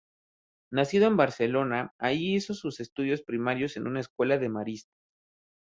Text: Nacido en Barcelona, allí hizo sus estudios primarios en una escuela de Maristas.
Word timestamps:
Nacido 0.71 1.05
en 1.05 1.15
Barcelona, 1.15 1.93
allí 1.99 2.33
hizo 2.33 2.55
sus 2.55 2.79
estudios 2.79 3.21
primarios 3.21 3.77
en 3.77 3.85
una 3.85 3.99
escuela 3.99 4.39
de 4.39 4.49
Maristas. 4.49 4.97